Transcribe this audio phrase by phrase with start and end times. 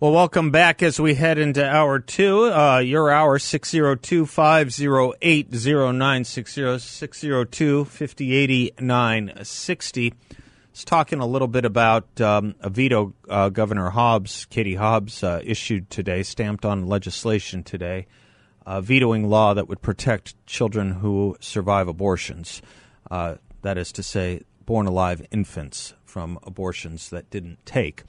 [0.00, 2.44] Well, welcome back as we head into hour two.
[2.44, 10.14] Uh, your hour, 602 508 0960 602 5080 960.
[10.70, 15.40] It's talking a little bit about um, a veto uh, Governor Hobbs, Katie Hobbs, uh,
[15.42, 18.06] issued today, stamped on legislation today,
[18.66, 22.62] uh, vetoing law that would protect children who survive abortions.
[23.10, 28.04] Uh, that is to say, born alive infants from abortions that didn't take.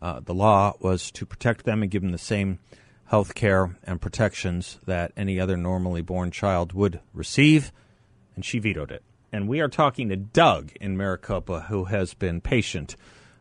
[0.00, 2.58] Uh, the law was to protect them and give them the same
[3.06, 7.72] health care and protections that any other normally born child would receive,
[8.34, 9.02] and she vetoed it.
[9.32, 12.96] And we are talking to Doug in Maricopa, who has been patient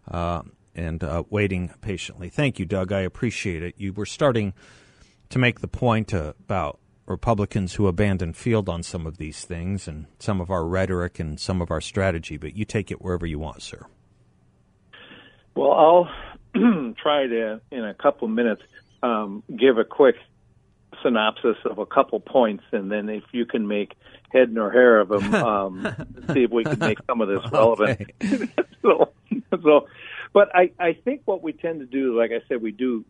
[0.09, 0.41] uh,
[0.75, 2.29] and uh, waiting patiently.
[2.29, 2.91] Thank you, Doug.
[2.91, 3.75] I appreciate it.
[3.77, 4.53] You were starting
[5.29, 10.07] to make the point about Republicans who abandon field on some of these things and
[10.19, 13.39] some of our rhetoric and some of our strategy, but you take it wherever you
[13.39, 13.85] want, sir.
[15.55, 16.09] Well, I'll
[17.01, 18.61] try to, in a couple minutes,
[19.03, 20.15] um, give a quick
[21.03, 23.93] synopsis of a couple points, and then if you can make
[24.31, 28.11] head nor hair of them, um, see if we can make some of this relevant.
[28.81, 29.11] so,
[29.51, 29.87] so,
[30.33, 33.05] but I, I think what we tend to do, like I said, we do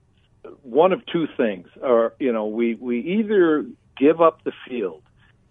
[0.64, 3.66] one of two things, or you know, we we either
[3.98, 5.04] give up the field,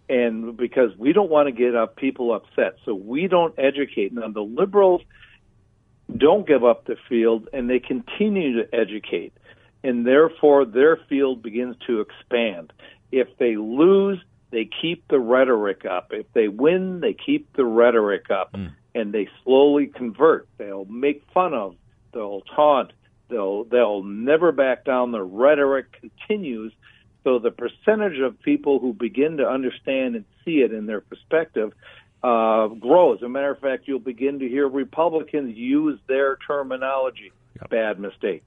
[0.09, 4.13] and because we don't want to get up people upset, so we don't educate.
[4.13, 5.03] Now the liberals
[6.15, 9.33] don't give up the field and they continue to educate.
[9.83, 12.73] And therefore, their field begins to expand.
[13.13, 14.19] If they lose,
[14.51, 16.09] they keep the rhetoric up.
[16.13, 18.53] If they win, they keep the rhetoric up.
[18.53, 18.73] Mm.
[18.95, 20.49] And they slowly convert.
[20.57, 21.77] They'll make fun of,
[22.13, 22.93] they'll taunt,
[23.29, 25.13] they'll, they'll never back down.
[25.13, 26.73] The rhetoric continues.
[27.23, 31.73] So the percentage of people who begin to understand and see it in their perspective
[32.27, 33.19] uh, grows.
[33.19, 37.31] As a matter of fact, you'll begin to hear Republicans use their terminology.
[37.61, 37.71] Yep.
[37.71, 38.43] Bad mistake.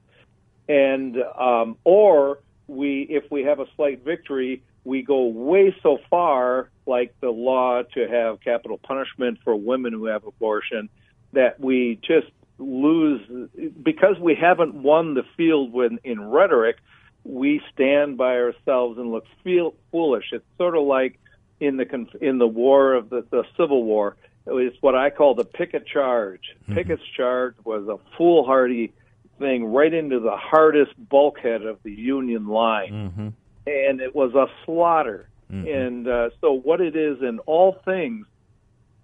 [0.68, 6.68] And um, or we, if we have a slight victory, we go way so far,
[6.86, 10.90] like the law to have capital punishment for women who have abortion,
[11.32, 13.48] that we just lose
[13.82, 16.76] because we haven't won the field when in rhetoric.
[17.24, 20.26] We stand by ourselves and look feel foolish.
[20.32, 21.18] It's sort of like
[21.60, 24.16] in the in the war of the, the Civil War.
[24.46, 26.56] It was what I call the Pickett charge.
[26.62, 26.74] Mm-hmm.
[26.74, 28.92] Pickett's charge was a foolhardy
[29.38, 33.28] thing right into the hardest bulkhead of the Union line, mm-hmm.
[33.66, 35.28] and it was a slaughter.
[35.52, 35.68] Mm-hmm.
[35.68, 38.26] And uh, so, what it is in all things,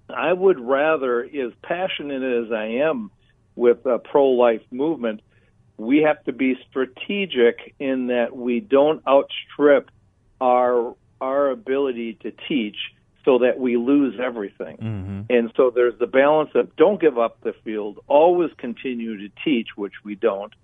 [0.09, 3.11] I would rather, as passionate as I am
[3.57, 5.23] with a pro-life movement,
[5.77, 9.91] we have to be strategic in that we don't outstrip
[10.41, 12.77] our our ability to teach
[13.27, 14.77] so that we lose everything.
[14.77, 15.21] Mm-hmm.
[15.31, 19.69] And so there's the balance of don't give up the field, always continue to teach,
[19.77, 20.55] which we don't,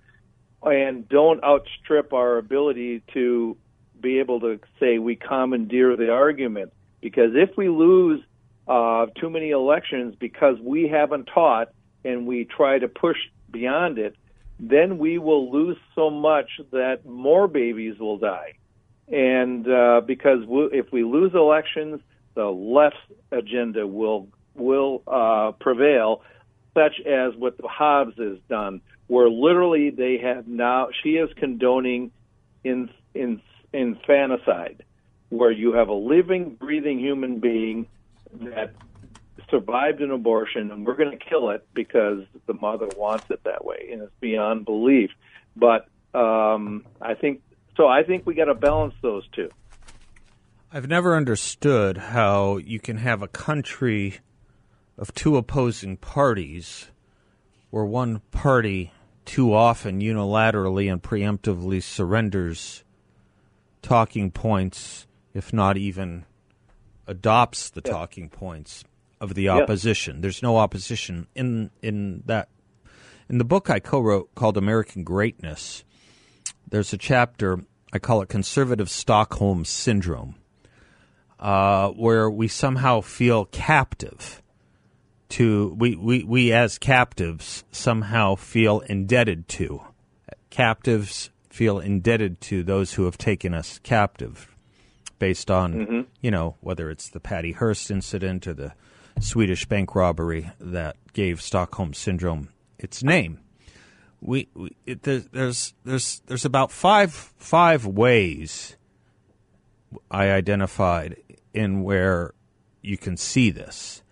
[0.62, 3.57] and don't outstrip our ability to
[4.01, 6.73] be able to say we commandeer the argument.
[7.01, 8.23] Because if we lose
[8.69, 11.69] uh, too many elections because we haven't taught
[12.05, 13.17] and we try to push
[13.51, 14.15] beyond it,
[14.61, 18.55] then we will lose so much that more babies will die
[19.09, 22.01] and uh, because we, if we lose elections,
[22.35, 22.97] the left
[23.31, 26.23] agenda will will uh, prevail,
[26.75, 32.12] such as what Hobbs has done, where literally they have now she is condoning
[32.65, 33.41] in in
[33.73, 34.85] infanticide,
[35.31, 37.87] where you have a living, breathing human being
[38.41, 38.73] that
[39.50, 43.65] survived an abortion, and we're going to kill it because the mother wants it that
[43.65, 45.11] way, and it's beyond belief.
[45.56, 47.43] But um, I think
[47.77, 49.49] so I think we got to balance those two.
[50.73, 54.19] I've never understood how you can have a country
[54.97, 56.91] of two opposing parties
[57.71, 58.93] where one party
[59.25, 62.85] too often unilaterally and preemptively surrenders
[63.83, 66.25] talking points, if not even
[67.07, 67.93] adopts the yeah.
[67.93, 68.85] talking points
[69.21, 70.17] of the opposition.
[70.17, 70.23] Yeah.
[70.23, 72.49] There's no opposition in in that
[73.29, 75.85] in the book I co-wrote called American Greatness
[76.73, 77.61] there's a chapter,
[77.93, 80.35] I call it Conservative Stockholm Syndrome.
[81.39, 84.41] uh, where we somehow feel captive
[85.29, 89.81] to we, we, we as captives somehow feel indebted to
[90.51, 94.55] captives feel indebted to those who have taken us captive
[95.19, 96.01] based on Mm-hmm.
[96.21, 98.73] you know whether it's the Patty Hearst incident or the
[99.21, 102.49] Swedish bank robbery that gave Stockholm syndrome
[102.79, 103.41] its name
[104.23, 108.77] we, we it, there, there's there's there's about five five ways
[110.11, 111.17] I identified
[111.53, 112.33] in where
[112.81, 114.03] you can see this,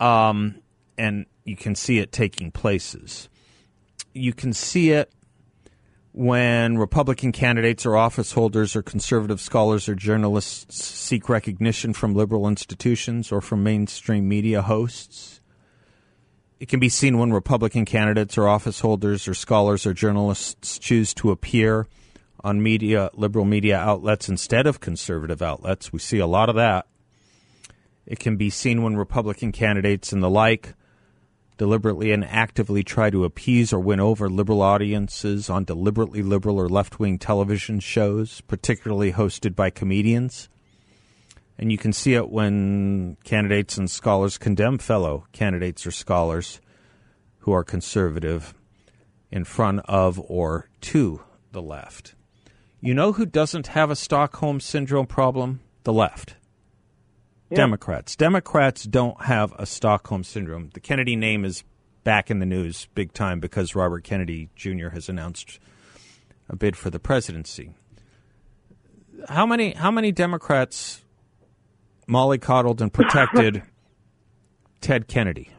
[0.00, 0.56] um,
[0.98, 3.28] and you can see it taking places.
[4.12, 5.12] You can see it
[6.12, 12.48] when Republican candidates or office holders or conservative scholars or journalists seek recognition from liberal
[12.48, 15.40] institutions or from mainstream media hosts.
[16.58, 21.12] It can be seen when Republican candidates or office holders or scholars or journalists choose
[21.14, 21.86] to appear
[22.42, 25.92] on media, liberal media outlets instead of conservative outlets.
[25.92, 26.86] We see a lot of that.
[28.06, 30.72] It can be seen when Republican candidates and the like
[31.58, 36.68] deliberately and actively try to appease or win over liberal audiences on deliberately liberal or
[36.68, 40.48] left wing television shows, particularly hosted by comedians.
[41.58, 46.60] And you can see it when candidates and scholars condemn fellow candidates or scholars
[47.38, 48.54] who are conservative
[49.30, 51.22] in front of or to
[51.52, 52.14] the left.
[52.80, 55.60] You know who doesn't have a Stockholm syndrome problem?
[55.84, 56.36] The left.
[57.54, 58.16] Democrats.
[58.16, 60.70] Democrats don't have a Stockholm syndrome.
[60.74, 61.62] The Kennedy name is
[62.02, 64.88] back in the news big time because Robert Kennedy Jr.
[64.88, 65.58] has announced
[66.48, 67.70] a bid for the presidency.
[69.28, 71.02] How many how many Democrats
[72.08, 73.62] mollycoddled and protected
[74.80, 75.50] Ted Kennedy?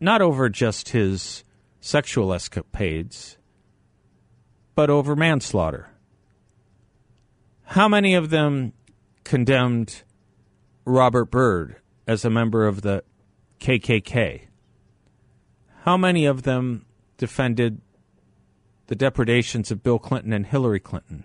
[0.00, 1.44] Not over just his
[1.80, 3.36] sexual escapades,
[4.74, 5.90] but over manslaughter.
[7.64, 8.72] How many of them
[9.24, 10.02] condemned
[10.84, 11.76] Robert Byrd
[12.06, 13.02] as a member of the
[13.60, 14.42] KKK?
[15.82, 17.80] How many of them defended
[18.86, 21.24] the depredations of Bill Clinton and Hillary Clinton?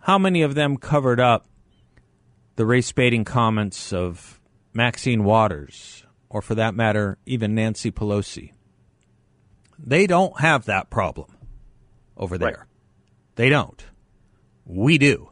[0.00, 1.46] How many of them covered up
[2.56, 4.40] the race baiting comments of
[4.72, 8.52] Maxine Waters, or for that matter, even Nancy Pelosi?
[9.78, 11.36] They don't have that problem
[12.16, 12.48] over there.
[12.48, 12.58] Right.
[13.36, 13.84] They don't.
[14.64, 15.30] We do.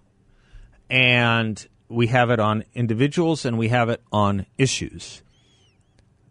[0.88, 5.22] And we have it on individuals and we have it on issues.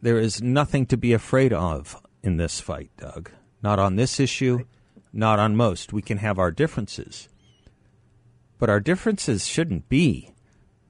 [0.02, 3.32] There is nothing to be afraid of in this fight, Doug.
[3.62, 4.66] Not on this issue,
[5.12, 5.94] not on most.
[5.94, 7.30] We can have our differences.
[8.60, 10.33] But our differences shouldn't be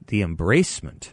[0.06, 1.10] the embracement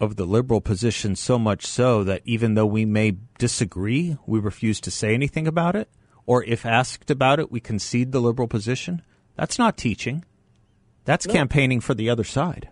[0.00, 4.80] of the liberal position so much so that even though we may disagree, we refuse
[4.80, 5.88] to say anything about it,
[6.26, 9.02] or if asked about it, we concede the liberal position.
[9.36, 10.24] That's not teaching.
[11.04, 12.68] That's campaigning for the other side.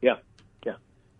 [0.00, 0.16] Yeah,
[0.66, 0.74] yeah,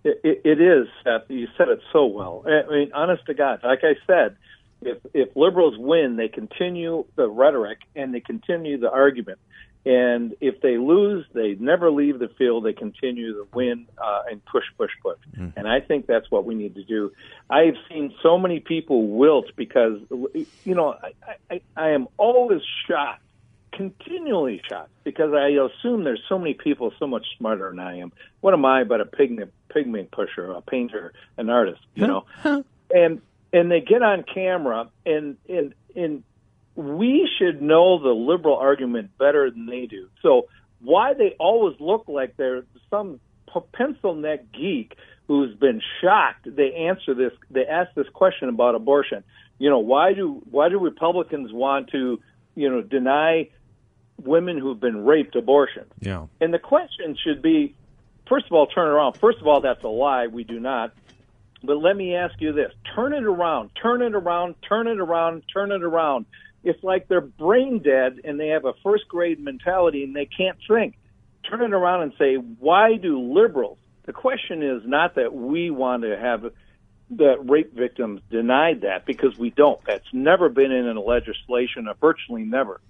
[0.04, 0.88] it, it, it is.
[1.04, 1.28] Seth.
[1.28, 2.44] You said it so well.
[2.46, 4.36] I mean, honest to God, like I said,
[4.80, 9.38] if if liberals win, they continue the rhetoric and they continue the argument.
[9.84, 12.64] And if they lose, they never leave the field.
[12.64, 15.18] They continue to win uh, and push, push, push.
[15.56, 17.12] And I think that's what we need to do.
[17.50, 23.22] I've seen so many people wilt because, you know, I, I, I am always shocked
[23.72, 28.12] continually shocked because I assume there's so many people so much smarter than I am.
[28.40, 32.24] What am I but a pigment pigment pusher, a painter, an artist, you know?
[32.94, 33.20] and
[33.52, 36.22] and they get on camera and and and
[36.74, 40.08] we should know the liberal argument better than they do.
[40.22, 40.48] So
[40.80, 43.20] why they always look like they're some
[43.72, 44.96] pencil neck geek
[45.28, 49.22] who's been shocked they answer this they ask this question about abortion.
[49.58, 52.20] You know why do why do republicans want to
[52.54, 53.50] you know deny
[54.22, 55.84] women who've been raped abortion?
[56.00, 56.26] Yeah.
[56.40, 57.74] and the question should be
[58.26, 59.18] first of all turn it around.
[59.18, 60.28] First of all that's a lie.
[60.28, 60.94] We do not.
[61.64, 62.72] But let me ask you this.
[62.96, 63.70] Turn it around.
[63.80, 64.56] Turn it around.
[64.68, 65.44] Turn it around.
[65.52, 66.26] Turn it around
[66.64, 70.58] it's like they're brain dead and they have a first grade mentality and they can't
[70.68, 70.96] think.
[71.48, 76.02] Turn it around and say why do liberals the question is not that we want
[76.02, 76.52] to have
[77.10, 79.80] that rape victims denied that because we don't.
[79.86, 82.80] That's never been in a legislation virtually never.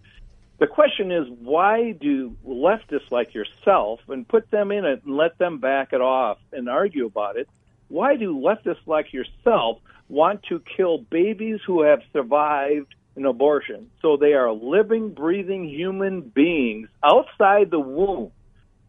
[0.58, 5.36] The question is why do leftists like yourself and put them in it and let
[5.38, 7.48] them back it off and argue about it
[7.92, 14.16] why do leftists like yourself want to kill babies who have survived an abortion so
[14.16, 18.30] they are living breathing human beings outside the womb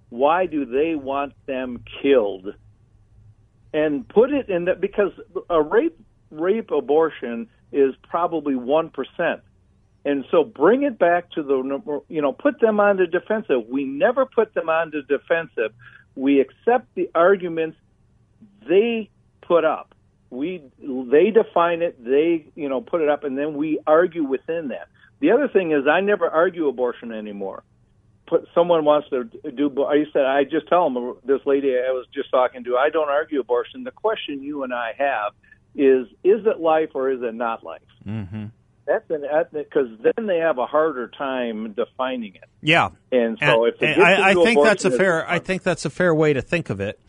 [0.10, 2.54] why do they want them killed
[3.74, 5.12] and put it in that because
[5.50, 6.00] a rape
[6.32, 9.42] rape abortion is probably one percent
[10.06, 13.68] And so bring it back to the, you know, put them on the defensive.
[13.70, 15.72] We never put them on the defensive.
[16.16, 17.78] We accept the arguments
[18.68, 19.10] they
[19.42, 19.96] put up.
[20.34, 24.70] We, they define it, they, you know, put it up, and then we argue within
[24.70, 24.88] that.
[25.20, 27.64] The other thing is, I never argue abortion anymore.
[28.28, 29.72] Put someone wants to do.
[29.86, 32.78] I said I just tell them this lady I was just talking to.
[32.78, 33.84] I don't argue abortion.
[33.84, 35.34] The question you and I have
[35.76, 37.82] is: Is it life or is it not life?
[38.06, 38.46] Mm-hmm.
[38.86, 42.50] That's an because then they have a harder time defining it.
[42.62, 45.30] Yeah, and so and, if and I, I think that's a fair.
[45.30, 47.00] I think that's a fair way to think of it.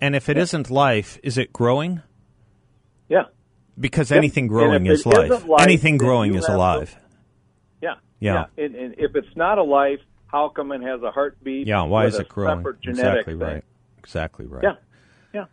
[0.00, 2.02] And if it not life, is it growing?
[3.80, 5.46] Because anything growing is life.
[5.46, 5.62] life.
[5.62, 6.90] Anything growing is alive.
[6.90, 6.98] To,
[7.80, 8.46] yeah, yeah.
[8.56, 8.64] yeah.
[8.64, 11.66] And, and, if it's not a life, how come it has a heartbeat?
[11.66, 12.64] Yeah, why is it growing?
[12.82, 13.38] Exactly thing?
[13.40, 13.64] right.
[13.98, 14.62] Exactly right.
[14.62, 14.74] Yeah,
[15.32, 15.44] yeah.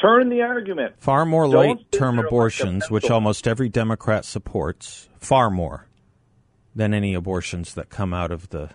[0.00, 0.94] Turn the argument.
[0.98, 5.86] Far more late-term abortions, which almost every Democrat supports, far more
[6.74, 8.70] than any abortions that come out of the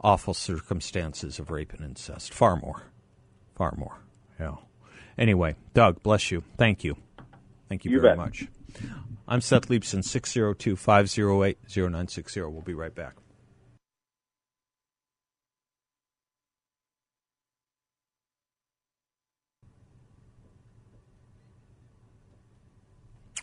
[0.00, 2.32] awful circumstances of rape and incest.
[2.32, 2.84] Far more.
[3.54, 3.98] Far more.
[4.38, 4.56] Yeah.
[5.18, 6.42] Anyway, Doug, bless you.
[6.56, 6.96] Thank you.
[7.70, 8.18] Thank you, you very bet.
[8.18, 8.48] much.
[9.28, 12.40] I'm Seth Leibsohn, 602 508 0960.
[12.40, 13.14] We'll be right back.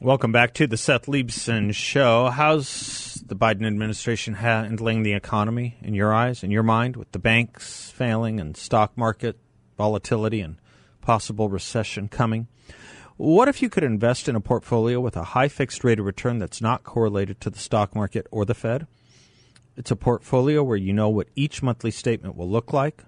[0.01, 2.27] Welcome back to the Seth Leibsohn Show.
[2.27, 7.19] How's the Biden administration handling the economy in your eyes, in your mind, with the
[7.19, 9.39] banks failing and stock market
[9.77, 10.57] volatility and
[10.99, 12.47] possible recession coming?
[13.17, 16.37] What if you could invest in a portfolio with a high fixed rate of return
[16.37, 18.85] that's not correlated to the stock market or the Fed?
[19.75, 23.03] It's a portfolio where you know what each monthly statement will look like.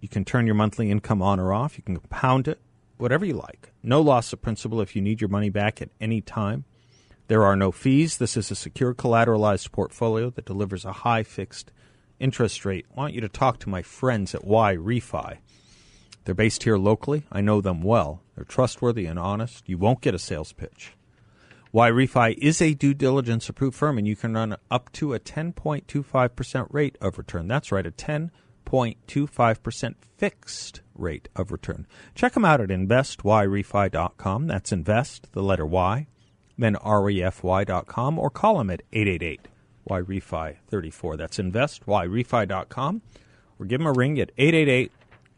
[0.00, 1.78] You can turn your monthly income on or off.
[1.78, 2.60] You can compound it
[2.98, 3.72] whatever you like.
[3.82, 6.66] No loss of principal if you need your money back at any time.
[7.28, 8.18] There are no fees.
[8.18, 11.72] This is a secure collateralized portfolio that delivers a high fixed
[12.20, 12.84] interest rate.
[12.90, 15.38] I want you to talk to my friends at Y Refy.
[16.26, 17.22] They're based here locally.
[17.32, 18.20] I know them well.
[18.34, 19.68] They're trustworthy and honest.
[19.68, 20.92] You won't get a sales pitch.
[21.72, 25.20] Y Refy is a due diligence approved firm, and you can run up to a
[25.20, 27.48] 10.25% rate of return.
[27.48, 28.30] That's right, a 10
[28.74, 31.86] 6.25% fixed rate of return.
[32.14, 34.46] Check them out at investyrefy.com.
[34.46, 36.06] That's invest, the letter Y,
[36.58, 39.48] then refy.com, or call them at 888
[39.88, 41.16] YREFI 34.
[41.16, 43.02] That's investyrefy.com,
[43.58, 44.92] or give them a ring at 888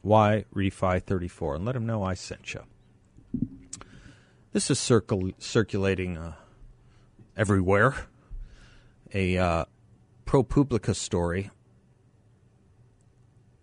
[0.05, 2.63] YREFI 34 and let them know I sent you.
[4.57, 6.33] This is circul- circulating uh,
[7.37, 7.95] everywhere.
[9.13, 9.65] A uh,
[10.25, 11.51] ProPublica story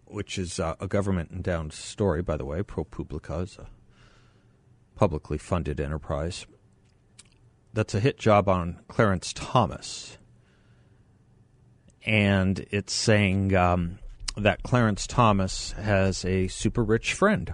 [0.06, 2.62] which is uh, a government endowed story, by the way.
[2.62, 3.70] ProPublica is a
[4.94, 6.46] publicly funded enterprise.
[7.74, 10.20] That's a hit job on Clarence Thomas.
[12.06, 13.98] And it's saying um,
[14.38, 17.52] that Clarence Thomas has a super rich friend.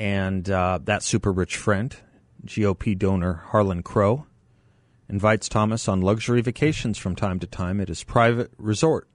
[0.00, 1.94] And uh, that super rich friend,
[2.46, 4.24] GOP donor Harlan Crow,
[5.10, 9.08] invites Thomas on luxury vacations from time to time at his private resort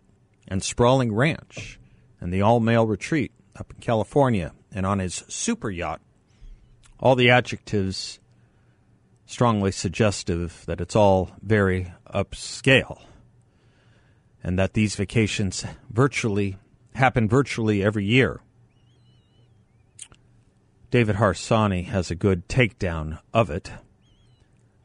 [0.47, 1.79] and sprawling ranch
[2.21, 6.01] and the all male retreat up in California and on his super yacht.
[6.99, 8.19] All the adjectives
[9.25, 13.01] strongly suggestive that it's all very upscale
[14.43, 16.59] and that these vacations virtually
[16.93, 18.39] happen virtually every year.
[20.95, 23.69] David Harsanyi has a good takedown of it.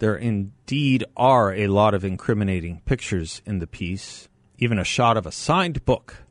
[0.00, 5.24] There indeed are a lot of incriminating pictures in the piece even a shot of
[5.24, 6.24] a signed book,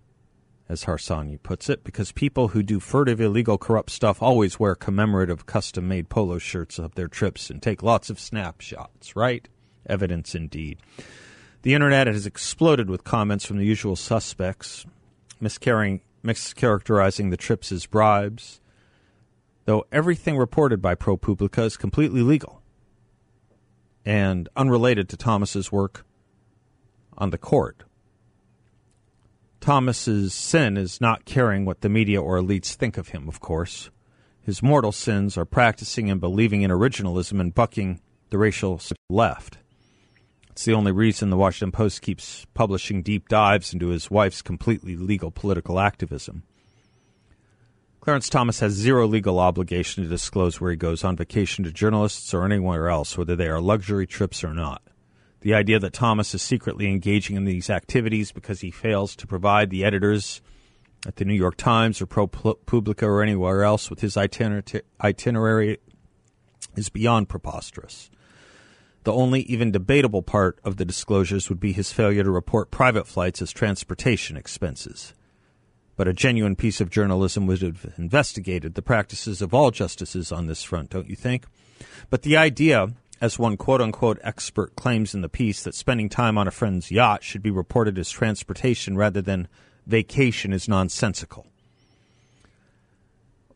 [0.67, 5.45] as Harsanyi puts it, because people who do furtive, illegal, corrupt stuff always wear commemorative,
[5.45, 9.47] custom made polo shirts of their trips and take lots of snapshots, right?
[9.85, 10.79] Evidence indeed.
[11.61, 14.85] The internet has exploded with comments from the usual suspects,
[15.41, 18.59] mischaracterizing the trips as bribes,
[19.69, 22.63] though everything reported by ProPublica is completely legal
[24.03, 26.07] and unrelated to Thomas's work
[27.15, 27.83] on the court.
[29.59, 33.91] Thomas's sin is not caring what the media or elites think of him, of course.
[34.41, 39.59] His mortal sins are practicing and believing in originalism and bucking the racial left.
[40.49, 44.95] It's the only reason the Washington Post keeps publishing deep dives into his wife's completely
[44.95, 46.41] legal political activism.
[48.09, 52.33] Clarence Thomas has zero legal obligation to disclose where he goes on vacation to journalists
[52.33, 54.81] or anywhere else, whether they are luxury trips or not.
[55.41, 59.69] The idea that Thomas is secretly engaging in these activities because he fails to provide
[59.69, 60.41] the editors
[61.05, 63.63] at the New York Times or ProPublica or anywhere
[64.17, 64.63] itinerary,
[64.99, 65.77] itinerary
[66.75, 68.09] is beyond preposterous.
[69.03, 73.05] The only even debatable part of the disclosures would be his failure to report private
[73.05, 75.13] flights as transportation expenses.
[75.99, 80.47] But a genuine piece of journalism would have investigated the practices of all justices on
[80.47, 81.43] this front, don't you think?
[82.09, 86.37] But the idea, as one quote unquote expert claims in the piece, that spending time
[86.37, 89.49] on a friend's yacht should be reported as transportation rather than
[89.87, 91.47] vacation is nonsensical.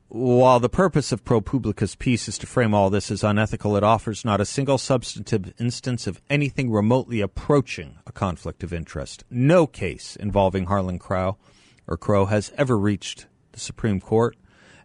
[0.09, 4.25] While the purpose of ProPublica's piece is to frame all this as unethical, it offers
[4.25, 9.23] not a single substantive instance of anything remotely approaching a conflict of interest.
[9.29, 11.37] No case involving Harlan Crow
[11.87, 14.35] or Crow has ever reached the Supreme Court,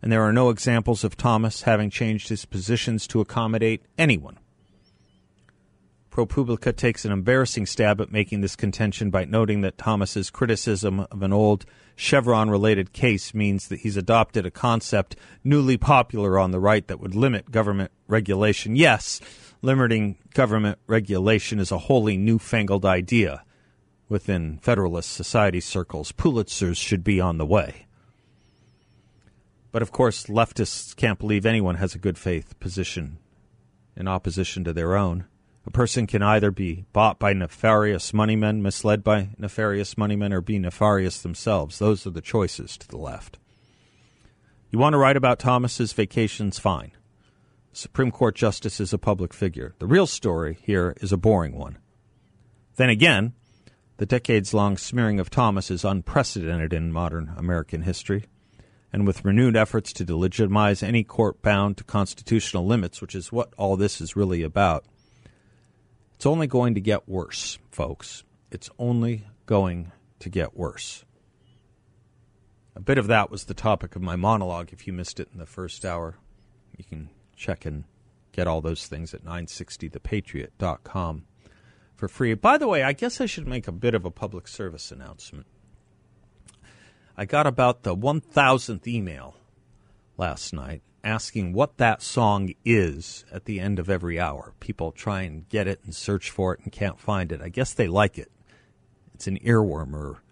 [0.02, 4.38] and there are no examples of Thomas having changed his positions to accommodate anyone.
[6.10, 11.22] ProPublica takes an embarrassing stab at making this contention by noting that Thomas's criticism of
[11.22, 11.64] an old
[11.94, 15.14] Chevron related case means that he's adopted a concept
[15.44, 18.74] newly popular on the right that would limit government regulation.
[18.74, 19.20] Yes,
[19.62, 23.44] limiting government regulation is a wholly newfangled idea
[24.08, 26.12] within Federalist Society circles.
[26.12, 27.86] Pulitzers should be on the way.
[29.70, 33.18] But of course, leftists can't believe anyone has a good faith position
[33.96, 35.26] in opposition to their own.
[35.66, 40.58] A person can either be bought by nefarious moneymen, misled by nefarious moneymen, or be
[40.58, 41.78] nefarious themselves.
[41.78, 43.38] Those are the choices to the left.
[44.70, 46.58] You want to write about Thomas's vacations?
[46.58, 46.92] Fine.
[47.72, 49.74] Supreme Court justice is a public figure.
[49.78, 51.78] The real story here is a boring one.
[52.76, 53.34] Then again,
[53.98, 58.24] the decades long smearing of Thomas is unprecedented in modern American history.
[58.92, 63.52] And with renewed efforts to delegitimize any court bound to constitutional limits, which is what
[63.58, 64.86] all this is really about,
[66.14, 68.24] it's only going to get worse, folks.
[68.50, 71.04] It's only going to get worse.
[72.74, 74.72] A bit of that was the topic of my monologue.
[74.72, 76.16] If you missed it in the first hour,
[76.76, 77.84] you can check and
[78.32, 81.24] get all those things at 960thepatriot.com
[81.98, 82.32] for free.
[82.34, 85.46] By the way, I guess I should make a bit of a public service announcement.
[87.16, 89.34] I got about the 1000th email
[90.16, 94.54] last night asking what that song is at the end of every hour.
[94.60, 97.42] People try and get it and search for it and can't find it.
[97.42, 98.30] I guess they like it.
[99.14, 100.22] It's an earworm or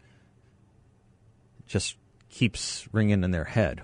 [1.66, 1.96] just
[2.30, 3.82] keeps ringing in their head.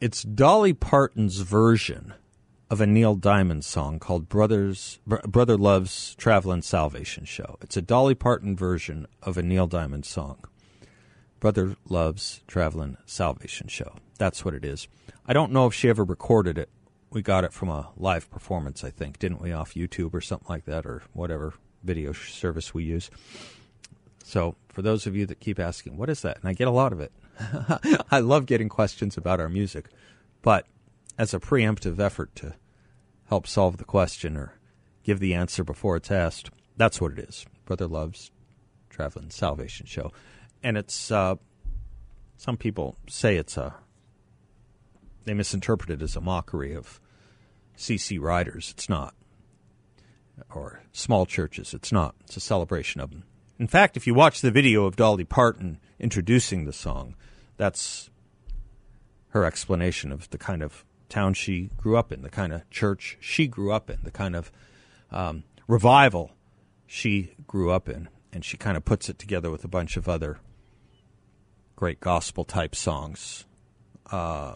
[0.00, 2.14] It's Dolly Parton's version
[2.72, 7.58] of a Neil Diamond song called Brothers Brother Love's Traveling Salvation Show.
[7.60, 10.38] It's a Dolly Parton version of a Neil Diamond song.
[11.38, 13.96] Brother Love's Traveling Salvation Show.
[14.16, 14.88] That's what it is.
[15.26, 16.70] I don't know if she ever recorded it.
[17.10, 20.48] We got it from a live performance, I think, didn't we, off YouTube or something
[20.48, 21.52] like that, or whatever
[21.84, 23.10] video service we use.
[24.24, 26.38] So, for those of you that keep asking, what is that?
[26.38, 27.12] And I get a lot of it.
[28.10, 29.90] I love getting questions about our music.
[30.40, 30.66] But
[31.18, 32.54] as a preemptive effort to
[33.32, 34.52] help solve the question or
[35.04, 37.46] give the answer before it's asked, that's what it is.
[37.64, 38.30] Brother Love's
[38.90, 40.12] Traveling Salvation Show.
[40.62, 41.36] And it's, uh,
[42.36, 43.74] some people say it's a
[45.24, 47.00] they misinterpret it as a mockery of
[47.74, 48.74] circuit riders.
[48.76, 49.14] It's not.
[50.54, 51.72] Or small churches.
[51.72, 52.14] It's not.
[52.24, 53.24] It's a celebration of them.
[53.58, 57.14] In fact, if you watch the video of Dolly Parton introducing the song,
[57.56, 58.10] that's
[59.28, 63.16] her explanation of the kind of town she grew up in, the kind of church
[63.20, 64.50] she grew up in, the kind of
[65.10, 66.32] um, revival
[66.86, 68.08] she grew up in.
[68.32, 70.38] And she kind of puts it together with a bunch of other
[71.76, 73.44] great gospel type songs.
[74.10, 74.54] Uh,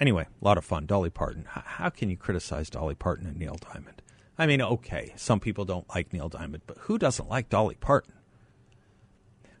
[0.00, 0.86] Anyway, a lot of fun.
[0.86, 1.44] Dolly Parton.
[1.48, 4.02] How can you criticize Dolly Parton and Neil Diamond?
[4.36, 8.14] I mean, okay, some people don't like Neil Diamond, but who doesn't like Dolly Parton?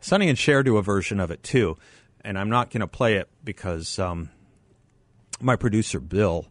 [0.00, 1.78] Sonny and Cher do a version of it too,
[2.22, 4.30] and I'm not going to play it because um,
[5.44, 6.46] my producer Bill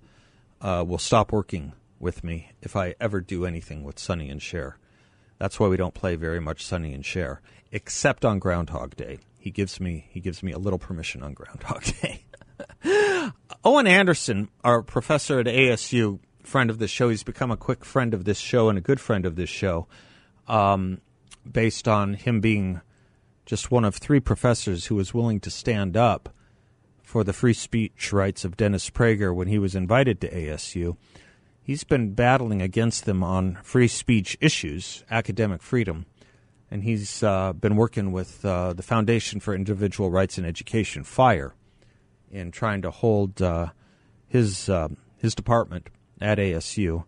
[0.62, 4.78] uh, will stop working with me if I ever do anything with Sonny and Cher.
[5.40, 9.20] That's why we don't play very much Sonny and Cher, except on Groundhog Day.
[9.40, 12.24] He gives me he gives me a little permission on Groundhog Day.
[13.66, 18.14] Owen Anderson, our professor at ASU, friend of the show, he's become a quick friend
[18.14, 19.88] of this show and a good friend of this show,
[20.48, 21.02] um,
[21.50, 22.80] based on him being
[23.46, 26.33] just one of three professors who was willing to stand up
[27.14, 30.98] for the free speech rights of Dennis Prager when he was invited to ASU.
[31.62, 36.08] He's been battling against them on free speech issues, academic freedom,
[36.72, 41.54] and he's uh, been working with uh, the Foundation for Individual Rights in Education, FIRE
[42.32, 43.68] in trying to hold uh,
[44.28, 47.04] his uh, his department at ASU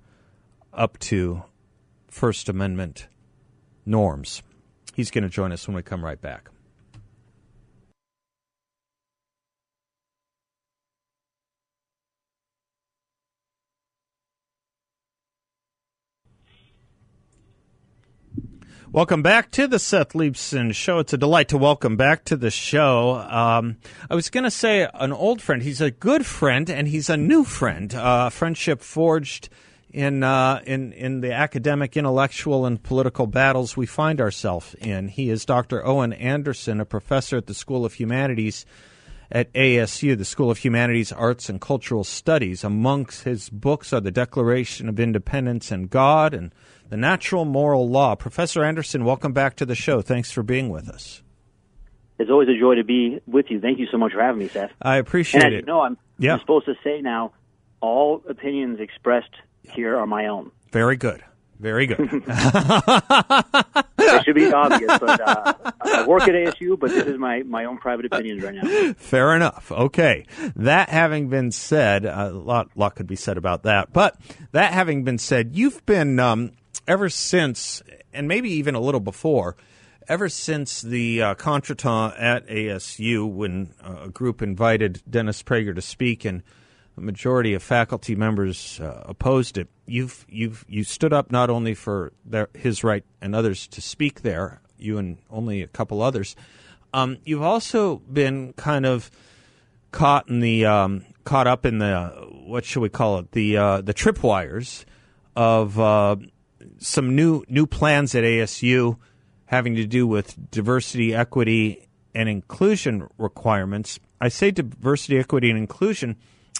[0.71, 1.41] up to
[2.11, 3.07] First Amendment
[3.87, 4.43] norms.
[4.93, 6.51] He's going to join us when we come right back.
[18.95, 20.99] Welcome back to the Seth Leibsohn Show.
[20.99, 23.15] It's a delight to welcome back to the show.
[23.15, 23.75] Um,
[24.09, 25.61] I was going to say an old friend.
[25.61, 27.93] He's a good friend, and he's a new friend.
[27.93, 29.49] Uh, friendship forged
[29.91, 35.09] in uh, in in the academic, intellectual, and political battles we find ourselves in.
[35.09, 35.85] He is Dr.
[35.85, 38.65] Owen Anderson, a professor at the School of Humanities
[39.29, 42.63] at ASU, the School of Humanities, Arts, and Cultural Studies.
[42.63, 46.53] Amongst his books are the Declaration of Independence and God and
[46.89, 48.15] the Natural Moral Law.
[48.15, 50.01] Professor Anderson, welcome back to the show.
[50.01, 51.21] Thanks for being with us.
[52.17, 53.59] It's always a joy to be with you.
[53.59, 54.71] Thank you so much for having me, Seth.
[54.81, 55.59] I appreciate and it.
[55.61, 56.33] You know, I'm, yeah.
[56.33, 57.33] I'm supposed to say now,
[57.81, 59.31] all opinions expressed
[59.63, 60.51] here are my own.
[60.71, 61.23] Very good.
[61.59, 61.99] Very good.
[63.97, 67.65] it should be obvious, but uh, I work at ASU, but this is my, my
[67.65, 68.93] own private opinions right now.
[68.93, 69.71] Fair enough.
[69.71, 70.25] Okay.
[70.55, 73.93] That having been said, a lot, lot could be said about that.
[73.93, 74.17] But
[74.51, 76.51] that having been said, you've been um,
[76.87, 77.81] ever since,
[78.13, 79.55] and maybe even a little before,
[80.07, 85.81] ever since the uh, contretemps at ASU, when uh, a group invited Dennis Prager to
[85.81, 86.43] speak and
[86.97, 89.67] a majority of faculty members uh, opposed it.
[89.85, 94.21] You've you've you stood up not only for their, his right and others to speak
[94.21, 96.35] there, you and only a couple others.
[96.93, 99.11] Um, you've also been kind of
[99.91, 102.09] caught in the um, caught up in the
[102.45, 104.85] what should we call it the uh, the tripwires
[105.35, 106.15] of uh,
[106.79, 108.97] some new new plans at ASU
[109.45, 113.99] having to do with diversity, equity, and inclusion requirements.
[114.19, 116.15] I say diversity, equity, and inclusion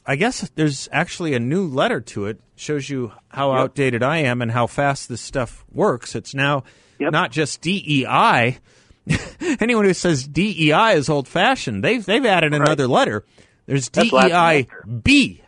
[0.08, 2.39] I guess there's actually a new letter to it.
[2.56, 3.60] Shows you how Yep.
[3.60, 6.13] outdated I am and how fast this stuff works.
[6.15, 6.63] It's now
[7.00, 7.12] Yep.
[7.12, 8.60] not just DEI.
[9.60, 13.24] Anyone who says DEI is old fashioned, they've they've added another letter.
[13.65, 14.68] There's DEI
[15.04, 15.41] B,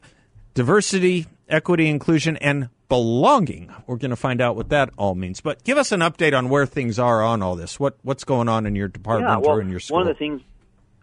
[0.55, 3.73] diversity, equity, inclusion, and belonging.
[3.85, 5.41] We're going to find out what that all means.
[5.41, 7.79] But give us an update on where things are on all this.
[7.79, 9.97] What what's going on in your department yeah, well, or in your school?
[9.97, 10.41] one of the things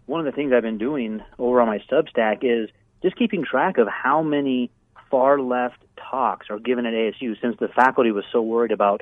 [0.05, 2.69] one of the things I've been doing over on my Substack is
[3.01, 4.71] just keeping track of how many
[5.09, 9.01] far left talks are given at ASU since the faculty was so worried about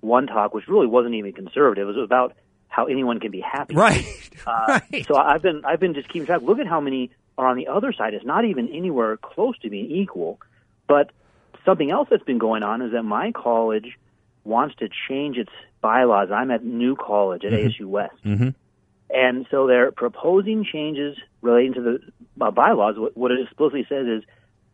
[0.00, 1.88] one talk, which really wasn't even conservative.
[1.88, 2.34] It was about
[2.68, 3.74] how anyone can be happy.
[3.74, 4.04] right,
[4.46, 5.06] Uh, right.
[5.06, 6.42] So I've been I've been just keeping track.
[6.42, 8.14] Look at how many are on the other side.
[8.14, 10.40] It's not even anywhere close to being equal.
[10.86, 11.10] But
[11.64, 13.98] something else that's been going on is that my college
[14.44, 16.30] wants to change its bylaws.
[16.30, 18.54] I'm at New College at ASU West, Mhm.
[19.10, 22.98] and so they're proposing changes relating to the uh, bylaws.
[22.98, 24.22] What, what it explicitly says is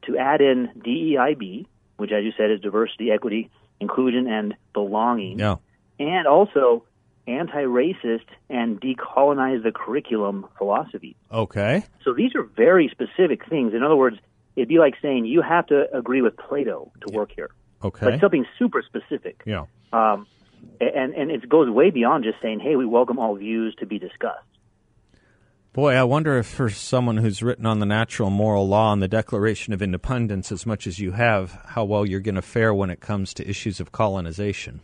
[0.02, 5.56] to add in DEIB, which, as you said, is diversity, equity, inclusion, and belonging yeah.
[5.98, 6.84] and also
[7.28, 11.16] anti-racist and decolonize the curriculum philosophy.
[11.32, 11.84] Okay.
[12.04, 13.74] So these are very specific things.
[13.74, 14.16] In other words,
[14.56, 17.50] it'd be like saying you have to agree with Plato to work here,
[17.84, 18.06] Okay.
[18.06, 19.42] like something super specific.
[19.46, 19.66] yeah.
[19.92, 20.26] Um,
[20.80, 23.98] and and it goes way beyond just saying, "Hey, we welcome all views to be
[23.98, 24.42] discussed."
[25.72, 29.08] Boy, I wonder if for someone who's written on the natural moral law and the
[29.08, 32.88] Declaration of Independence as much as you have, how well you're going to fare when
[32.88, 34.80] it comes to issues of colonization.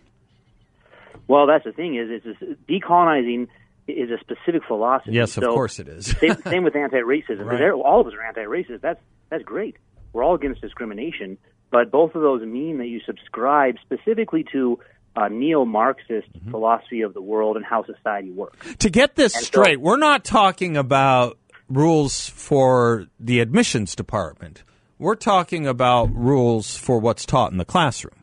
[1.29, 2.37] Well, that's the thing is, is
[2.69, 3.49] decolonizing
[3.89, 5.13] is a specific philosophy.
[5.13, 6.07] Yes, of So- course it is.
[6.19, 7.45] same, same with anti-racism.
[7.47, 7.71] Right.
[7.71, 8.83] all of us are anti-racist.
[8.83, 9.01] That's
[9.33, 9.77] that's great.
[10.13, 11.39] We're all against discrimination,
[11.71, 14.79] but both of those mean that you subscribe specifically to
[15.17, 16.51] a neo-Marxist Mm-hmm.
[16.51, 18.75] philosophy of the world and how society works.
[18.77, 24.63] to get this And so- straight, we're not talking about rules for the admissions department.
[24.99, 28.15] We're talking about rules for what's taught in the classroom.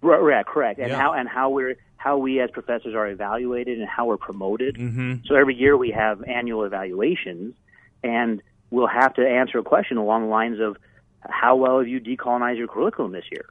[0.00, 0.80] Right, right correct.
[0.80, 0.96] And Yeah.
[1.00, 4.74] how and how we're how we as professors are evaluated and how we're promoted.
[4.76, 5.14] Mm-hmm.
[5.26, 7.54] So every year we have annual evaluations,
[8.02, 8.42] and
[8.72, 10.76] we'll have to answer a question along the lines of
[11.20, 13.44] how well have you decolonized your curriculum this year?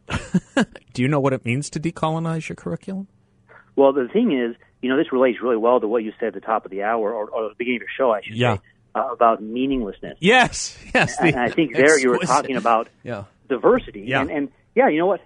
[0.93, 3.07] Do you know what it means to decolonize your curriculum?
[3.77, 6.33] Well, the thing is, you know, this relates really well to what you said at
[6.33, 8.57] the top of the hour, or, or the beginning of your show, I should Yeah.
[8.57, 8.61] say,
[8.95, 10.17] uh, about meaninglessness.
[10.19, 11.15] Yes, yes.
[11.17, 13.23] the And I think there you were talking about Yeah.
[13.47, 14.21] diversity, Yeah.
[14.21, 15.21] and, and yeah, you know what?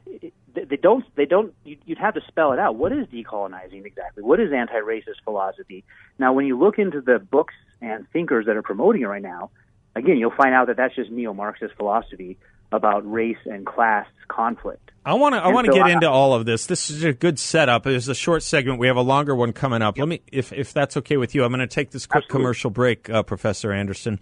[0.53, 1.03] They they don't.
[1.15, 1.53] They don't.
[1.65, 2.75] You'd have to spell it out.
[2.75, 4.23] What is decolonizing exactly?
[4.23, 5.84] What is anti-racist philosophy?
[6.17, 9.49] Now, when you look into the books and thinkers that are promoting it right now,
[9.95, 12.38] again, you'll find out that that's just neo-Marxist philosophy
[12.71, 14.91] about race and class conflict.
[15.05, 15.39] I want to.
[15.39, 16.65] I want to so get I- into all of this.
[16.65, 17.84] This is a good setup.
[17.84, 18.79] There's a short segment.
[18.79, 19.99] We have a longer one coming up.
[19.99, 22.43] Let me, if if that's okay with you, I'm going to take this quick Absolutely.
[22.43, 24.19] commercial break, uh, Professor Anderson,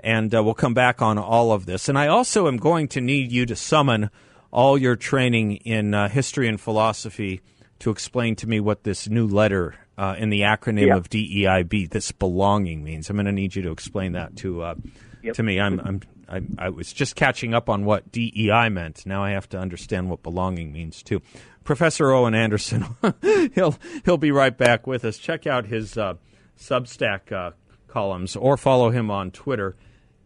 [0.00, 1.88] and uh, we'll come back on all of this.
[1.88, 4.10] And I also am going to need you to summon
[4.50, 7.40] all your training in uh, history and philosophy
[7.78, 12.12] to explain to me what this new letter uh, in the acronym of DEIB this
[12.12, 13.08] belonging means.
[13.08, 14.74] I'm going to need you to explain that to uh,
[15.22, 15.34] Yep.
[15.34, 15.60] to me.
[15.60, 19.04] I'm, I'm I, I was just catching up on what DEI meant.
[19.06, 21.22] Now I have to understand what belonging means too.
[21.64, 22.86] Professor Owen Anderson,
[23.54, 25.18] he'll he'll be right back with us.
[25.18, 26.14] Check out his uh,
[26.58, 27.52] Substack uh,
[27.88, 29.76] columns or follow him on Twitter.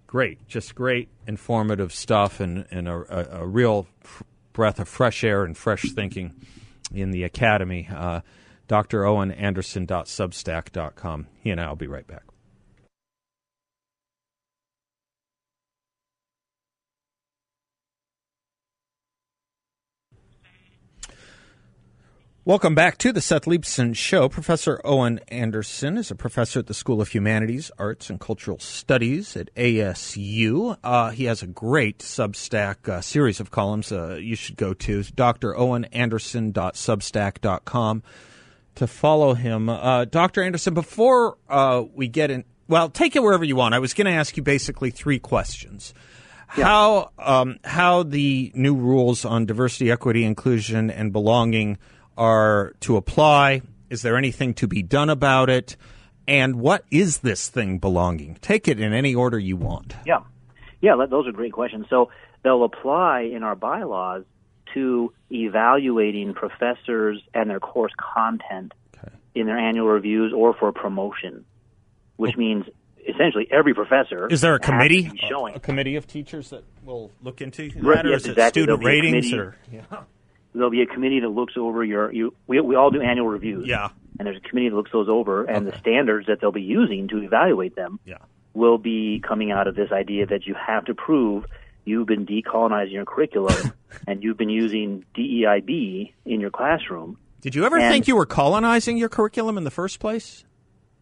[0.06, 3.86] Great, just great, informative stuff, and and a, a, a real
[4.52, 6.34] breath of fresh air and fresh thinking
[6.92, 7.88] in the academy.
[7.90, 8.20] Uh,
[8.68, 11.26] DrOwenAnderson.substack.com.
[11.40, 12.22] He and I will be right back.
[22.44, 24.28] Welcome back to the Seth Leibsohn Show.
[24.28, 29.36] Professor Owen Anderson is a professor at the School of Humanities, Arts, and Cultural Studies
[29.36, 30.76] at ASU.
[30.82, 35.02] Uh, he has a great Substack uh, series of columns uh, you should go to,
[35.02, 38.02] drowenanderson.substack.com
[38.74, 39.68] to follow him.
[39.68, 40.42] Uh, Dr.
[40.42, 43.72] Anderson, before uh, we get in, well, take it wherever you want.
[43.72, 45.94] I was going to ask you basically three questions.
[46.48, 51.78] How um, how the new rules on diversity, equity, inclusion, and belonging
[52.16, 53.62] are to apply?
[53.90, 55.76] Is there anything to be done about it?
[56.26, 58.38] And what is this thing belonging?
[58.40, 59.94] Take it in any order you want.
[60.06, 60.20] Yeah,
[60.80, 61.86] yeah, those are great questions.
[61.90, 62.10] So
[62.42, 64.24] they'll apply in our bylaws
[64.74, 69.14] to evaluating professors and their course content Okay.
[69.34, 71.44] in their annual reviews or for promotion,
[72.16, 72.38] which oh.
[72.38, 72.64] means
[73.08, 75.10] essentially every professor Is there a committee?
[75.28, 78.30] showing A committee of teachers that will look into that, Right, or yes, is it
[78.32, 78.62] exactly.
[78.62, 79.32] student There'll ratings?
[79.32, 79.82] Or yeah,
[80.54, 83.66] there'll be a committee that looks over your you we, we all do annual reviews
[83.66, 83.88] yeah,
[84.18, 85.70] and there's a committee that looks those over and Okay.
[85.70, 88.18] the standards that they'll be using to evaluate them yeah.
[88.54, 91.44] will be coming out of this idea that you have to prove
[91.84, 93.72] you've been decolonizing your curriculum
[94.06, 97.18] and you've been using DEIB in your classroom.
[97.40, 100.44] Did you ever And- think you were colonizing your curriculum in the first place?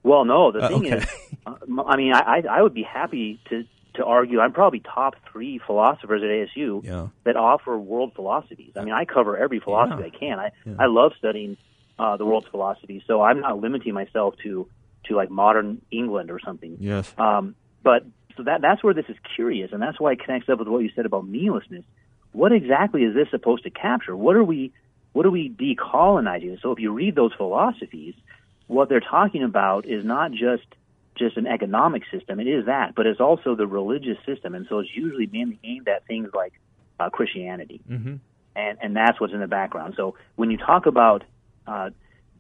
[0.03, 0.97] Well, no, the Uh, thing okay.
[0.97, 1.07] is,
[1.47, 1.55] uh,
[1.87, 4.41] I mean, I, I I would be happy to to argue.
[4.41, 7.09] I'm probably top three philosophers at ASU Yeah.
[7.25, 8.73] that offer world philosophies.
[8.77, 10.07] I mean, I cover every philosophy Yeah.
[10.07, 10.39] I can.
[10.39, 10.51] I
[10.85, 11.57] I love studying
[11.99, 14.69] uh, the world's philosophy, so I'm not limiting myself to
[15.05, 16.77] to like modern England or something.
[16.81, 17.13] Yes.
[17.19, 18.05] Um, but
[18.37, 20.79] so that that's where this is curious, and that's why it connects up with what
[20.79, 21.85] you said about meaninglessness.
[22.33, 24.17] What exactly is this supposed to capture?
[24.17, 24.73] What are we
[25.13, 26.61] what are we decolonizing?
[26.63, 28.15] So if you read those philosophies,
[28.69, 30.65] what they're talking about is not just
[31.17, 32.41] just an economic system.
[32.41, 35.89] It is that, but it's also the religious system, and so it's usually mainly aimed
[35.89, 36.53] at things like
[36.99, 38.17] uh, Christianity, Mm-hmm.
[38.57, 39.95] and and that's what's in the background.
[39.97, 41.25] So when you talk about
[41.67, 41.91] uh,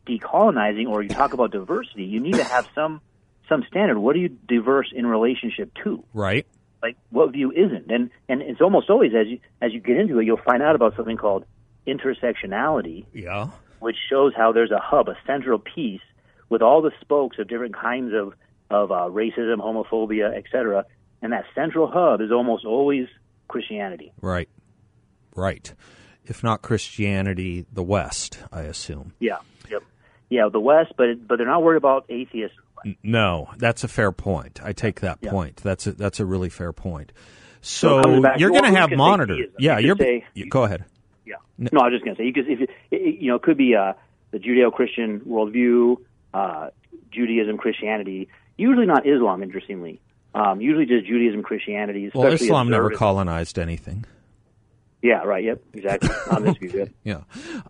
[0.07, 3.01] decolonizing or you talk about diversity, you need to have some
[3.49, 3.99] some standard.
[3.99, 6.05] What are you diverse in relationship to?
[6.15, 6.47] Right.
[6.83, 7.91] Like what view isn't?
[7.91, 10.75] And and it's almost always as you as you get into it, you'll find out
[10.75, 11.45] about something called
[11.87, 13.49] intersectionality, Yeah.
[13.81, 16.01] which shows how there's a hub, a central piece
[16.49, 18.35] with all the spokes of different kinds of
[18.71, 20.85] of uh, racism, homophobia, etc.
[21.23, 23.07] And that central hub is almost always
[23.49, 24.13] Christianity.
[24.21, 24.49] Right.
[25.35, 25.73] Right.
[26.25, 29.13] If not Christianity, the West, I assume.
[29.19, 29.39] Yeah.
[29.71, 29.83] Yep.
[30.29, 32.57] Yeah, the West, but but they're not worried about atheists.
[33.03, 34.61] No, that's a fair point.
[34.63, 35.31] I take that Yeah.
[35.31, 35.57] point.
[35.57, 37.13] That's a, that's a really fair point.
[37.61, 39.49] So So, back- you're going to have monitors.
[39.59, 39.97] Yeah, You you're.
[39.97, 40.85] say- you- go ahead.
[41.27, 41.35] Yeah.
[41.59, 42.71] No, I was just going to say because if
[43.21, 43.93] you know it could be uh,
[44.31, 45.97] the Judeo-Christian worldview,
[46.33, 46.69] uh,
[47.11, 48.29] Judaism, Christianity.
[48.61, 50.01] Usually not Islam, interestingly.
[50.35, 52.11] Um, usually just Judaism, Christianity.
[52.15, 54.05] Well, especially Islam never colonized anything.
[55.03, 55.23] Yeah.
[55.23, 55.43] Right.
[55.45, 55.63] Yep.
[55.73, 56.11] Exactly.
[56.31, 56.71] On this view.
[56.75, 56.91] Yep.
[57.05, 57.21] Yeah.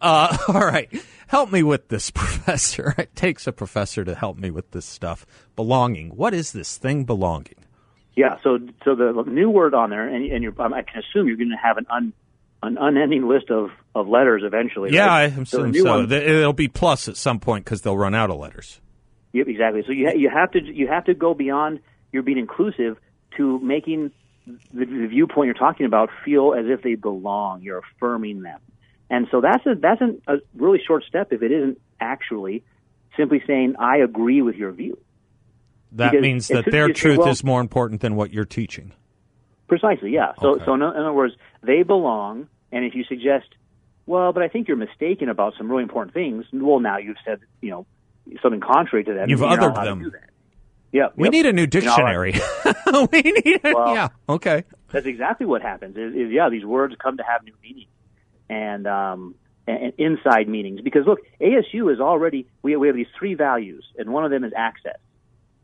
[0.00, 0.90] Uh, all right.
[1.29, 2.92] Help me with this, Professor.
[2.98, 5.24] It takes a professor to help me with this stuff.
[5.55, 6.09] Belonging.
[6.11, 7.64] What is this thing belonging?
[8.16, 8.38] Yeah.
[8.42, 11.37] So so the new word on there, and, and you're, um, I can assume you're
[11.37, 12.12] going to have an un,
[12.64, 14.92] an unending list of, of letters eventually.
[14.92, 15.37] Yeah, I right?
[15.37, 15.98] the assume new so.
[15.98, 18.81] one- It'll be plus at some point because they'll run out of letters.
[19.33, 19.83] Yep, exactly.
[19.87, 21.81] So you ha- you have to you have to go beyond
[22.12, 22.97] your being inclusive
[23.37, 24.11] to making
[24.47, 27.62] the, the viewpoint you're talking about feel as if they belong.
[27.62, 28.59] You're affirming them,
[29.09, 32.64] and so that's a that's an, a really short step if it isn't actually
[33.16, 34.99] simply saying I agree with your view.
[35.93, 38.93] That Because means that their truth well- is more important than what you're teaching.
[39.69, 40.33] Precisely, yeah.
[40.40, 40.64] So Okay.
[40.64, 43.47] so in, in other words, they belong, and if you suggest,
[44.07, 46.45] well, but I think you're mistaken about some really important things.
[46.53, 47.87] Well, now you've said you know
[48.43, 49.29] something contrary to that.
[49.29, 50.12] You've othered them.
[50.93, 51.33] Yeah, We yep.
[51.33, 52.33] need a new dictionary.
[53.12, 54.09] we need a, Well- yeah.
[54.29, 54.64] Okay.
[54.90, 55.97] that's exactly what happens.
[55.97, 57.87] Is, is yeah, these words come to have new meaning
[58.49, 59.35] and um,
[59.69, 60.81] and, and inside meanings.
[60.81, 64.43] Because look, ASU is already we we have these three values, and one of them
[64.43, 64.99] is access,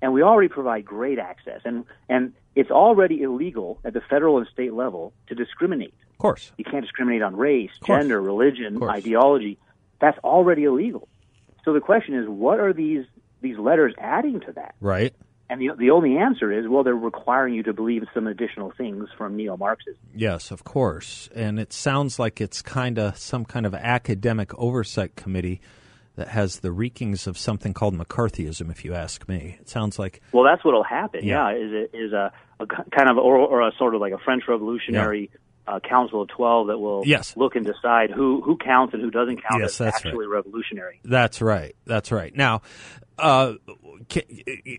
[0.00, 4.46] and we already provide great access, and and it's already illegal at the federal and
[4.52, 5.94] state level to discriminate.
[6.12, 6.52] Of course.
[6.56, 9.58] You can't discriminate on race, gender, religion, ideology.
[10.00, 11.08] That's already illegal.
[11.66, 13.04] So the question is, what are these
[13.42, 14.76] these letters adding to that?
[14.80, 15.14] Right.
[15.50, 19.08] And the the only answer is, well, they're requiring you to believe some additional things
[19.18, 20.00] from neo-Marxism.
[20.14, 21.28] Yes, of course.
[21.34, 25.60] And it sounds like it's kind of some kind of academic oversight committee
[26.14, 29.58] that has the reekings of something called McCarthyism, if you ask me.
[29.60, 30.22] It sounds like.
[30.32, 31.24] Well, that's what'll happen.
[31.24, 31.50] Yeah.
[31.50, 34.18] Yeah, is it is a, a kind of or, or a sort of like a
[34.18, 35.30] French Revolutionary
[35.66, 37.36] uh, Council of Twelve that will Yes.
[37.36, 41.00] look and decide who who counts and who doesn't count Yes, as that's actually revolutionary.
[41.04, 41.74] That's right.
[41.86, 42.34] That's right.
[42.36, 42.62] Now,
[43.18, 43.54] uh,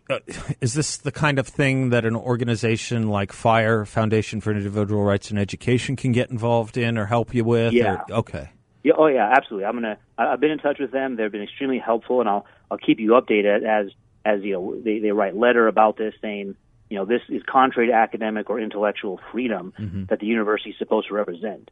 [0.10, 0.20] uh,
[0.62, 5.30] is this the kind of thing that an organization like FIRE, Foundation for Individual Rights
[5.30, 7.74] and Education, can get involved in or help you with?
[7.74, 8.04] Yeah.
[8.10, 8.50] Or- okay.
[8.84, 9.66] Yeah, oh yeah, absolutely.
[9.66, 9.98] I'm gonna.
[10.18, 11.18] I've been in touch with them.
[11.18, 13.92] They've been extremely helpful, and I'll I'll keep you updated as
[14.24, 16.56] as you know they they write letter about this saying
[16.90, 19.74] you know this is contrary to academic or intellectual freedom
[20.10, 21.70] that the university is supposed to represent.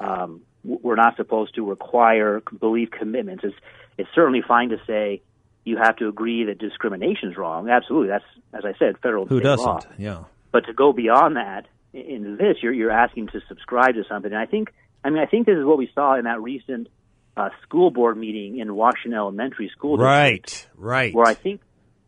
[0.00, 3.44] Um, we're not supposed to require belief commitments.
[3.44, 3.56] It's
[3.98, 5.22] it's certainly fine to say
[5.64, 7.68] you have to agree that discrimination is wrong.
[7.68, 9.86] Absolutely, that's as I said, federal Who doesn't?
[9.98, 10.24] Yeah.
[10.52, 14.32] But to go beyond that in this, you're you're asking to subscribe to something.
[14.32, 14.72] And I think,
[15.04, 16.88] I mean, I think this is what we saw in that recent
[17.36, 20.94] uh, school board meeting in Washington Elementary School, District, Right.
[20.94, 21.14] Right.
[21.14, 21.60] where I think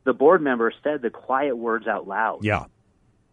[0.07, 2.39] the board member said the quiet words out loud.
[2.43, 2.65] Yeah.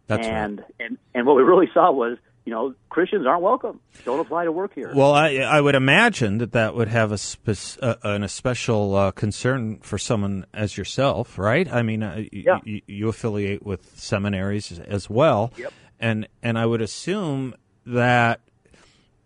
[0.08, 0.36] That's right.
[0.36, 3.80] and and and what we really saw was, you know, Christians aren't welcome.
[4.04, 4.92] Don't apply to work here.
[4.94, 9.12] Well, I, I would imagine that that would have a spec- uh, an especial uh,
[9.12, 11.72] concern for someone as yourself, right?
[11.72, 12.60] I mean, uh, y- Yeah.
[12.66, 15.72] y- you affiliate with seminaries as well, Yep.
[16.02, 17.56] and and I would assume
[17.86, 18.42] that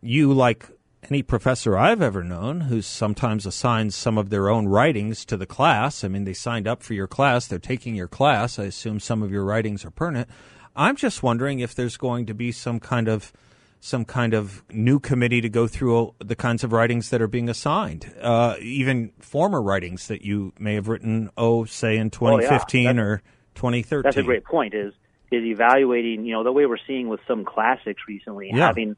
[0.02, 0.70] you, like
[1.10, 5.46] any professor I've ever known, who sometimes assigns some of their own writings to the
[5.46, 6.04] class.
[6.04, 8.60] I mean, they signed up for your class; they're taking your class.
[8.60, 10.30] I assume some of your writings are pertinent.
[10.76, 13.32] I'm just wondering if there's going to be some kind of
[13.80, 17.48] some kind of new committee to go through the kinds of writings that are being
[17.48, 22.98] assigned, uh, even former writings that you may have written, oh, say in 2015 That's-
[23.04, 23.22] or
[23.54, 24.02] 2013.
[24.04, 24.74] That's a great point.
[24.74, 24.94] Is
[25.32, 28.68] is evaluating, you know, the way we're seeing with some classics recently, Yeah.
[28.68, 28.96] having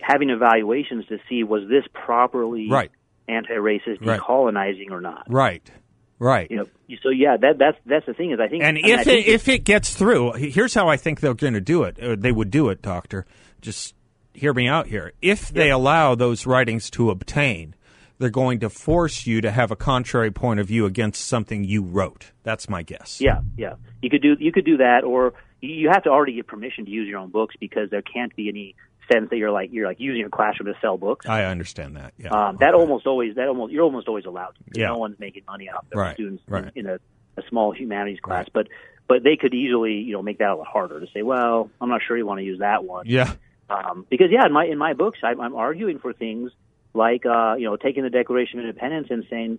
[0.00, 2.90] having evaluations to see was this properly Right.
[3.28, 4.20] anti-racist, Right.
[4.20, 5.26] decolonizing or not.
[5.28, 5.70] Right,
[6.18, 6.50] right.
[6.50, 6.66] You know,
[7.02, 9.04] so yeah, that that's that's the thing is I think And I mean, I if
[9.04, 12.02] think it, if it gets through, here's how I think they're going to do it.
[12.02, 13.24] Or they would do it, Doctor.
[13.60, 13.94] Just
[14.34, 15.12] hear me out here.
[15.22, 17.74] If they allow those writings to obtain,
[18.18, 21.82] they're going to force you to have a contrary point of view against something you
[21.82, 22.32] wrote.
[22.42, 23.20] That's my guess.
[23.20, 26.46] yeah, yeah, you could do you could do that, or you have to already get
[26.46, 28.74] permission to use your own books because there can't be any
[29.12, 31.26] sense that you're like you're like using your classroom to sell books.
[31.26, 32.14] I understand that.
[32.18, 32.30] Yeah.
[32.30, 32.80] Um, that Okay.
[32.80, 34.54] almost always that almost you're almost always allowed.
[34.74, 34.88] Yeah.
[34.88, 36.64] No one's making money off of Right, students right.
[36.74, 36.98] in, in a,
[37.36, 38.52] a small humanities class, Right.
[38.52, 38.68] but
[39.08, 41.22] but they could easily you know make that a lot harder to say.
[41.22, 43.06] Well, I'm not sure you want to use that one.
[43.06, 43.32] Yeah.
[43.70, 46.50] Um, because yeah, in my in my books, I'm, I'm arguing for things
[46.92, 49.58] like uh, you know taking the Declaration of Independence and saying.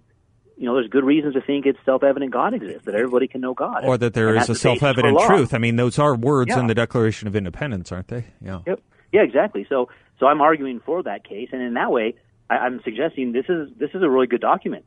[0.58, 3.54] You know, there's good reasons to think it's self-evident God exists, that everybody can know
[3.54, 5.54] God, Or that there is a the basis for self-evident truth.
[5.54, 8.28] I mean, those are words in the Declaration of Independence, aren't they?
[8.42, 8.62] Yeah.
[8.66, 8.80] Yep.
[9.16, 9.66] Yeah, exactly.
[9.70, 9.88] So,
[10.20, 12.16] so I'm arguing for that case, and in that way,
[12.50, 14.84] I, I'm suggesting this is this is a really good document,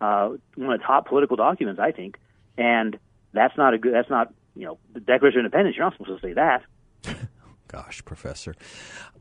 [0.00, 2.16] uh, one of the top political documents, I think,
[2.56, 2.96] and
[3.32, 3.92] that's not a good.
[3.92, 5.76] That's not you know the Declaration of Independence.
[5.76, 6.62] You're not supposed to say that.
[7.68, 8.54] Gosh, Professor.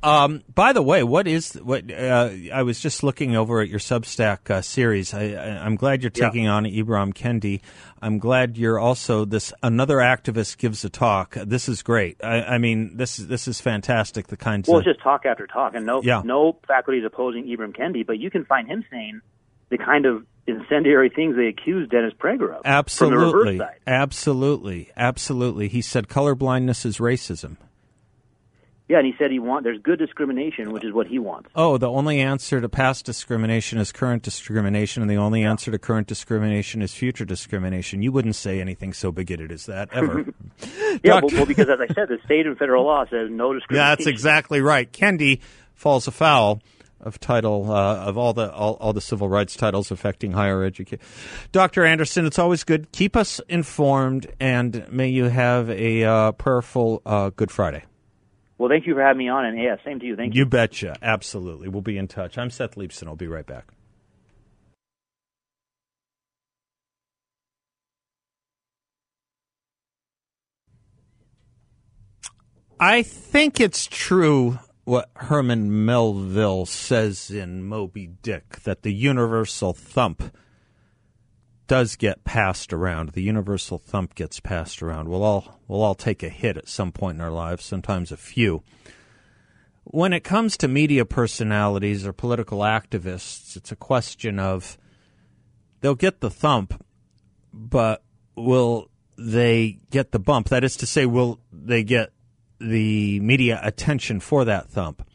[0.03, 1.91] Um, by the way, what is what?
[1.91, 5.13] Uh, I was just looking over at your Substack uh, series.
[5.15, 6.27] I, I'm glad you're Yeah.
[6.27, 7.61] taking on Ibram Kendi.
[8.03, 9.51] I'm glad you're also this.
[9.63, 11.33] Another activist gives a talk.
[11.43, 12.23] This is great.
[12.23, 14.27] I, I mean, this is this is fantastic.
[14.27, 16.21] The kinds Well, of it's just talk after talk, and no Yeah.
[16.23, 19.21] no faculty is opposing Ibram Kendi, but you can find him saying
[19.69, 22.61] the kind of incendiary things they accuse Dennis Prager of.
[22.63, 25.67] Absolutely, absolutely, absolutely.
[25.67, 27.57] He said colorblindness is racism.
[28.87, 31.49] Yeah, and he said he want there's good discrimination, which is what he wants.
[31.55, 35.79] Oh, the only answer to past discrimination is current discrimination, and the only answer to
[35.79, 38.03] current discrimination is future discrimination.
[38.03, 40.25] You wouldn't say anything so bigoted as that ever.
[41.03, 43.97] Yeah, well, well, because as I said, the state and federal law says no discrimination.
[43.97, 44.91] That's exactly right.
[44.91, 45.41] Kendi
[45.73, 46.61] falls afoul
[47.01, 51.05] of title uh, of all the all, all the civil rights titles affecting higher education.
[51.51, 51.85] Dr.
[51.85, 52.91] Anderson, it's always good.
[52.91, 57.83] Keep us informed, and may you have a uh, prayerful uh, Good Friday.
[58.57, 60.15] Well, thank you for having me on, and yeah, same to you.
[60.15, 60.39] Thank you.
[60.39, 60.95] You betcha.
[61.01, 61.67] Absolutely.
[61.67, 62.37] We'll be in touch.
[62.37, 63.07] I'm Seth Leibsohn.
[63.07, 63.65] I'll be right back.
[72.79, 80.35] I think it's true what Herman Melville says in Moby Dick that the universal thump
[81.67, 83.09] does get passed around.
[83.09, 85.09] The universal thump gets passed around.
[85.09, 88.17] We'll all we'll all take a hit at some point in our lives, sometimes a
[88.17, 88.63] few.
[89.83, 94.77] When it comes to media personalities or political activists, it's a question of
[95.81, 96.83] they'll get the thump,
[97.53, 98.03] but
[98.35, 100.49] will they get the bump?
[100.49, 102.11] That is to say, will they get
[102.59, 105.07] the media attention for that thump?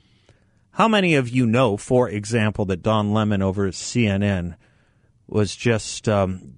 [0.73, 4.55] How many of you know, for example, that Don Lemon over at CNN
[5.31, 6.57] was just um,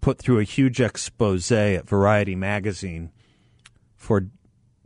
[0.00, 3.10] put through a huge expose at Variety magazine
[3.96, 4.26] for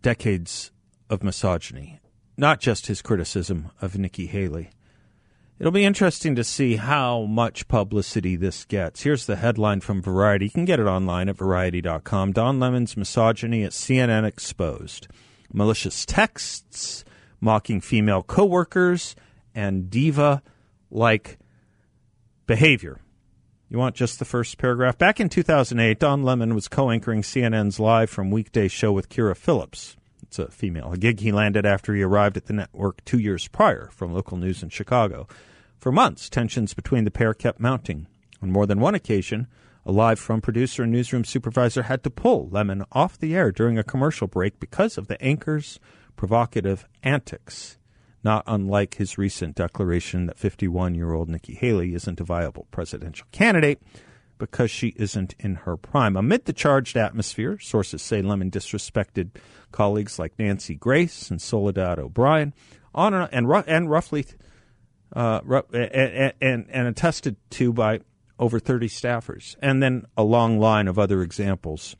[0.01, 0.71] decades
[1.11, 2.01] of misogyny,
[2.37, 4.71] not just his criticism of Nikki Haley.
[5.59, 9.03] It'll be interesting to see how much publicity this gets.
[9.03, 10.45] Here's the headline from Variety.
[10.45, 12.33] You can get it online at variety.com.
[12.33, 15.09] Don Lemon's misogyny at CNN exposed.
[15.53, 17.05] Malicious texts,
[17.41, 19.17] mocking female coworkers,
[19.53, 20.43] and diva
[20.93, 21.39] like
[22.49, 22.99] behavior.
[23.69, 24.99] You want just the first paragraph?
[24.99, 29.37] Back in 2008, Don Lemon was co anchoring CNN's Live from Weekday show with Kyra
[29.37, 29.97] Phillips.
[30.23, 33.47] It's a female, a gig he landed after he arrived at the network two years
[33.47, 35.29] prior from local news in Chicago.
[35.77, 38.09] For months, tensions between the pair kept mounting.
[38.43, 39.47] On more than one occasion,
[39.85, 43.79] a live from producer and newsroom supervisor had to pull Lemon off the air during
[43.79, 45.79] a commercial break because of the anchor's
[46.17, 47.78] provocative antics,
[48.25, 53.27] not unlike his recent declaration that 51 year old Nikki Haley isn't a viable presidential
[53.33, 53.81] candidate
[54.39, 56.17] because she isn't in her prime.
[56.17, 59.31] Amid the charged atmosphere, sources say Lemon disrespected
[59.73, 62.55] colleagues like Nancy Grace and Soledad O'Brien,
[62.95, 64.27] on and, and, and roughly
[65.15, 65.41] uh,
[65.73, 68.01] and, and, and attested to by
[68.39, 71.97] over 30 staffers, and then a long line of other examples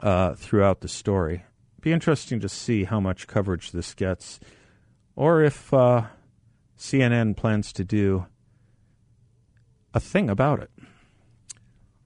[0.00, 1.44] uh, throughout the story.
[1.80, 4.38] Be interesting to see how much coverage this gets,
[5.18, 6.02] or if uh,
[6.78, 8.26] CNN plans to do
[9.92, 10.70] a thing about it.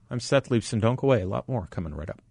[0.09, 0.81] I'm Seth Leibsohn.
[0.81, 1.21] Don't go away.
[1.21, 2.23] A lot more coming right up.